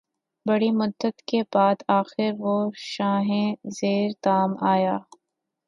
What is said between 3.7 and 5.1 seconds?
زیر دام آیا